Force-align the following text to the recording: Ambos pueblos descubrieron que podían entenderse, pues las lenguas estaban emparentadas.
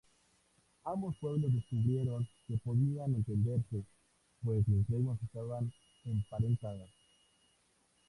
Ambos 0.83 1.15
pueblos 1.17 1.53
descubrieron 1.53 2.27
que 2.47 2.57
podían 2.57 3.13
entenderse, 3.13 3.85
pues 4.43 4.67
las 4.67 4.89
lenguas 4.89 5.21
estaban 5.21 5.71
emparentadas. 6.05 6.89